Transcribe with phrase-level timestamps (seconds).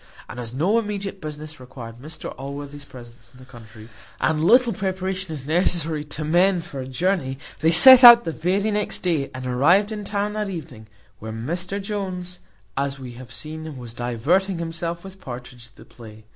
[0.27, 3.87] And as no immediate business required Mr Allworthy's presence in the country,
[4.19, 8.71] and little preparation is necessary to men for a journey, they set out the very
[8.71, 10.87] next day, and arrived in town that evening,
[11.19, 12.39] when Mr Jones,
[12.75, 16.25] as we have seen, was diverting himself with Partridge at the play.